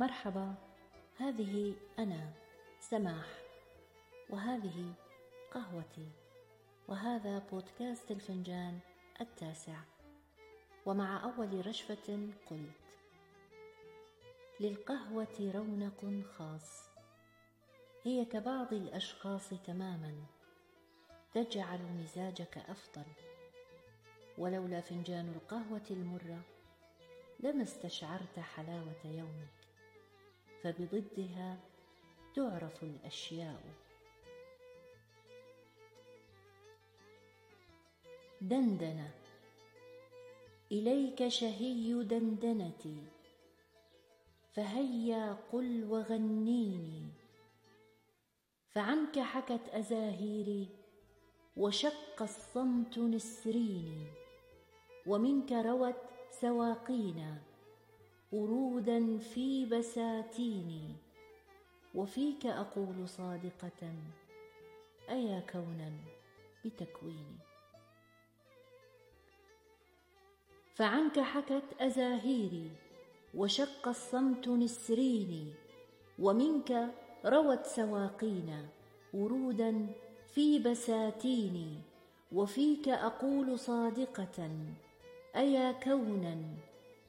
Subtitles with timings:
[0.00, 0.54] مرحبا
[1.18, 2.32] هذه أنا
[2.80, 3.26] سماح
[4.30, 4.92] وهذه
[5.50, 6.08] قهوتي
[6.88, 8.78] وهذا بودكاست الفنجان
[9.20, 9.78] التاسع
[10.86, 12.86] ومع أول رشفة قلت
[14.60, 16.88] للقهوة رونق خاص
[18.04, 20.14] هي كبعض الأشخاص تماما
[21.34, 23.06] تجعل مزاجك أفضل
[24.38, 26.40] ولولا فنجان القهوة المرة
[27.40, 29.55] لما استشعرت حلاوة يومك
[30.62, 31.58] فبضدها
[32.34, 33.62] تعرف الأشياء.
[38.40, 39.10] دندنة.
[40.72, 43.02] إليك شهي دندنتي
[44.54, 47.06] فهيا قل وغنيني.
[48.68, 50.68] فعنك حكت أزاهيري
[51.56, 54.06] وشق الصمت نسريني
[55.06, 55.96] ومنك روت
[56.30, 57.55] سواقينا.
[58.36, 60.96] ورودا في بساتيني.
[61.94, 63.94] وفيك أقول صادقة
[65.10, 65.92] أيا كونا
[66.64, 67.38] بتكويني.
[70.74, 72.70] فعنك حكت أزاهيري
[73.34, 75.52] وشق الصمت نسريني.
[76.18, 76.94] ومنك
[77.24, 78.68] روت سواقينا
[79.14, 79.86] ورودا
[80.34, 81.80] في بساتيني.
[82.32, 84.50] وفيك أقول صادقة
[85.36, 86.36] أيا كونا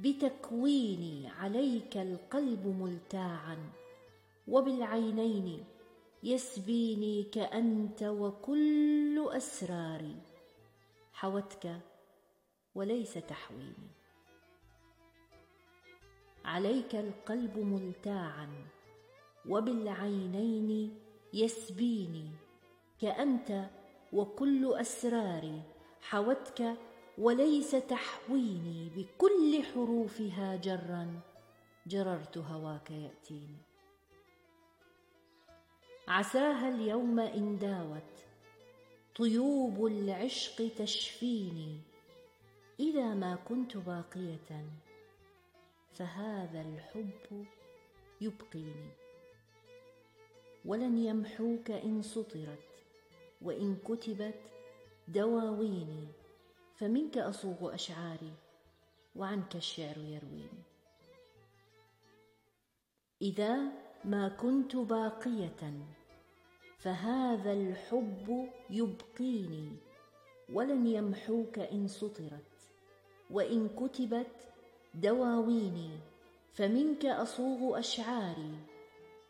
[0.00, 3.58] بتكويني عليك القلب ملتاعا
[4.48, 5.64] وبالعينين
[6.22, 10.16] يسبيني كأنت وكل أسراري.
[11.12, 11.80] حوتك
[12.74, 13.90] وليس تحويني.
[16.44, 18.48] عليك القلب ملتاعا
[19.48, 20.98] وبالعينين
[21.34, 22.30] يسبيني
[23.00, 23.70] كأنت
[24.12, 25.62] وكل أسراري.
[26.00, 26.76] حوتك
[27.20, 31.20] وليس تحويني بكل حروفها جرا.
[31.86, 33.56] جررت هواك يأتيني.
[36.08, 38.24] عساها اليوم إن داوت.
[39.16, 41.80] طيوب العشق تشفيني.
[42.80, 44.70] إذا ما كنت باقية
[45.92, 47.46] فهذا الحب
[48.20, 48.90] يبقيني.
[50.64, 52.84] ولن يمحوك إن سطرت
[53.42, 54.40] وإن كتبت
[55.08, 56.19] دواويني.
[56.80, 58.32] فمنك أصوغ أشعاري
[59.16, 60.62] وعنك الشعر يرويني.
[63.22, 63.58] إذا
[64.04, 65.72] ما كنت باقية
[66.78, 69.76] فهذا الحب يبقيني
[70.52, 72.70] ولن يمحوك إن سطرت
[73.30, 74.48] وإن كتبت
[74.94, 75.90] دواويني.
[76.52, 78.54] فمنك أصوغ أشعاري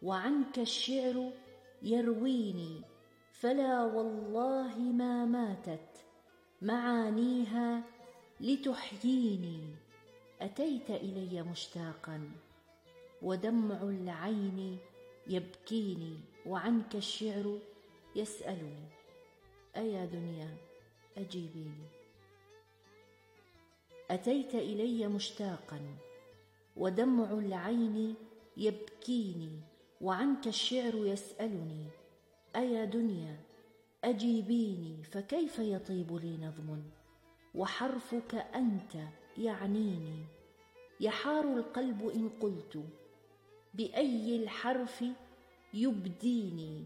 [0.03, 1.33] وعنك الشعر
[1.83, 2.83] يرويني.
[3.33, 6.10] فلا والله ما ماتت
[6.63, 7.83] معانيها
[8.41, 9.61] لتحييني.
[10.41, 12.31] أتيت إلي مشتاقا
[13.23, 14.79] ودمع العين
[15.27, 16.17] يبكيني
[16.47, 17.59] وعنك الشعر
[18.17, 18.85] يسألني.
[19.77, 20.57] أيا دنيا
[21.17, 21.87] أجيبيني.
[24.11, 25.81] أتيت إلي مشتاقا
[26.77, 28.15] ودمع العين
[28.57, 29.61] يبكيني
[30.01, 31.87] وعنك الشعر يسألني.
[32.57, 33.50] أيا دنيا
[34.05, 36.83] أجيبيني فكيف يطيب لي نظم؟
[37.55, 38.97] وحرفك أنت
[39.39, 40.25] يعنيني.
[41.01, 42.85] يحار القلب إن قلت
[43.75, 45.05] بأي الحرف
[45.75, 46.85] يبديني؟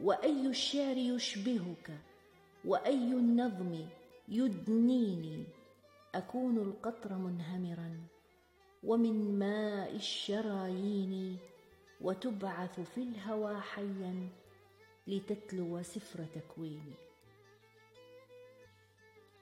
[0.00, 2.00] وأي الشعر يشبهك؟
[2.64, 3.86] وأي النظم
[4.28, 5.44] يدنيني؟
[6.14, 8.00] أكون القطر منهمرا
[8.82, 11.38] ومن ماء الشرايين
[12.00, 14.28] وتبعث في الهوى حيا.
[15.08, 16.94] لتتلو سفر تكويني.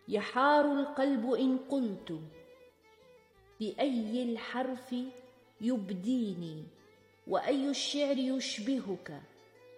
[0.08, 2.20] يحار القلب إن قلت
[3.60, 4.94] بأي الحرف
[5.60, 6.64] يبديني؟
[7.26, 9.22] وأي الشعر يشبهك؟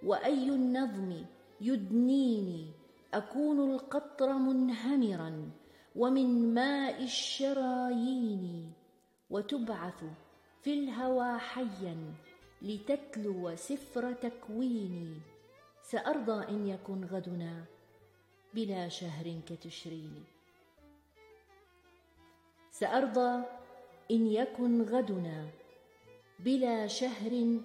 [0.02, 1.24] وأي النظم
[1.60, 2.66] يدنيني؟
[3.14, 5.50] أكون القطر منهمرا
[5.96, 8.72] ومن ماء الشرايين.
[9.30, 10.04] وتبعث
[10.62, 11.96] في الهوى حيا
[12.62, 15.37] لتتلو سفر تكويني.
[15.90, 17.64] سأرضى إن يكن غدنا
[18.54, 20.22] بلا شهر كتشريني
[22.70, 23.44] سأرضى
[24.10, 25.48] إن يكن غدنا
[26.38, 27.60] بلا شهر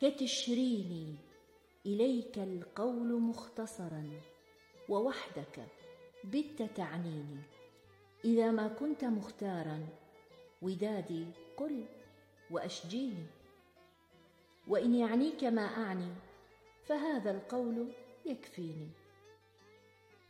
[0.00, 1.14] كتشريني
[1.86, 4.10] إليك القول مختصرا
[4.88, 5.66] ووحدك
[6.24, 7.40] بت تعنيني
[8.24, 9.86] إذا ما كنت مختارا
[10.62, 11.26] ودادي
[11.56, 11.84] قل
[12.50, 13.26] وأشجيني.
[14.68, 16.29] وإن يعنيك ما أعني
[16.86, 17.92] فهذا القول
[18.26, 18.88] يكفيني.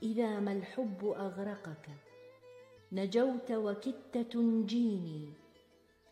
[0.03, 1.91] إذا ما الحب أغرقك
[2.93, 5.33] نجوت وكدت تنجيني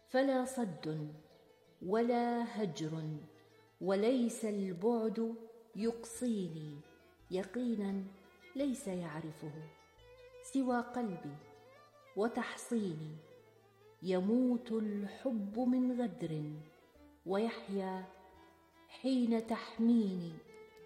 [0.09, 1.15] فلا صد
[1.87, 3.03] ولا هجر
[3.81, 5.35] وليس البعد
[5.77, 6.81] يقصيني.
[7.31, 8.03] يقينا
[8.57, 9.53] ليس يعرفه
[10.43, 11.37] سوى قلبي
[12.17, 13.17] وتحصيني.
[14.03, 16.43] يموت الحب من غدر
[17.27, 18.05] ويحيا
[18.89, 20.33] حين تحميني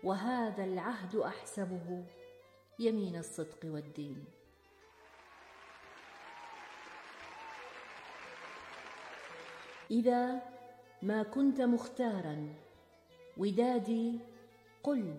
[0.04, 2.04] وهذا العهد أحسبه.
[2.78, 4.24] يمين الصدق والدين.
[9.90, 10.42] إذا
[11.02, 12.54] ما كنت مختارا
[13.36, 14.18] ودادي
[14.82, 15.14] قل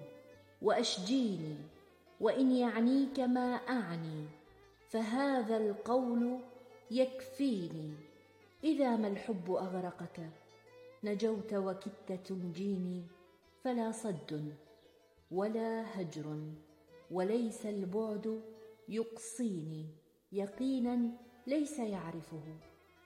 [0.61, 1.57] وأشجيني
[2.19, 4.27] وإن يعنيك ما أعني
[4.89, 6.39] فهذا القول
[6.91, 7.93] يكفيني.
[8.63, 10.42] إذا ما الحب أغرقك؟
[11.03, 13.03] نجوت وكدت تنجيني
[13.63, 14.55] فلا صد
[15.31, 16.53] ولا هجر
[17.11, 18.41] وليس البعد
[18.89, 19.87] يقصيني.
[20.31, 21.11] يقينا
[21.47, 22.43] ليس يعرفه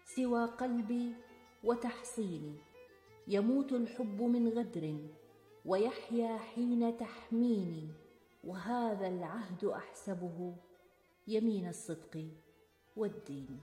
[0.05, 1.15] سوى قلبي
[1.63, 2.55] وتحصيني.
[3.27, 4.97] يموت الحب من غدر
[5.65, 7.87] ويحيا حين تحميني.
[8.43, 10.55] وهذا العهد أحسبه
[11.27, 12.27] يمين الصدق
[12.95, 13.59] والدين.